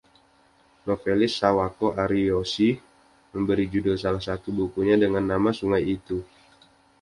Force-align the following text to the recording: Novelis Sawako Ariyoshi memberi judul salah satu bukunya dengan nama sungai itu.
Novelis 0.87 1.33
Sawako 1.41 1.87
Ariyoshi 2.03 2.67
memberi 3.37 3.63
judul 3.73 3.95
salah 4.03 4.17
satu 4.27 4.47
bukunya 4.59 4.95
dengan 5.03 5.21
nama 5.31 5.49
sungai 5.59 5.83
itu. 5.97 6.17